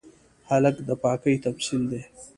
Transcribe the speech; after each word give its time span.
هلک 0.49 0.75
د 0.87 0.89
پاکۍ 1.03 1.35
تمثیل 1.45 1.81
دی. 1.91 2.01